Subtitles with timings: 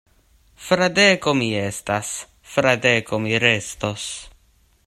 [0.67, 2.09] Fradeko mi estas;
[2.55, 4.09] Fradeko mi restos.